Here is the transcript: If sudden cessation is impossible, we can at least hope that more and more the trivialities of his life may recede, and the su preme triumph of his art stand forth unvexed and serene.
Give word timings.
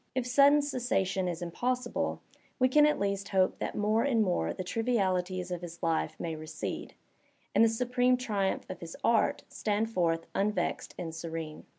If 0.15 0.25
sudden 0.25 0.63
cessation 0.63 1.27
is 1.27 1.43
impossible, 1.43 2.21
we 2.57 2.69
can 2.69 2.87
at 2.87 2.97
least 2.99 3.29
hope 3.29 3.59
that 3.59 3.75
more 3.75 4.01
and 4.01 4.23
more 4.23 4.51
the 4.51 4.63
trivialities 4.63 5.51
of 5.51 5.61
his 5.61 5.83
life 5.83 6.19
may 6.19 6.35
recede, 6.35 6.95
and 7.53 7.63
the 7.63 7.69
su 7.69 7.85
preme 7.85 8.17
triumph 8.17 8.67
of 8.67 8.79
his 8.79 8.97
art 9.03 9.43
stand 9.47 9.91
forth 9.91 10.25
unvexed 10.33 10.95
and 10.97 11.13
serene. 11.13 11.67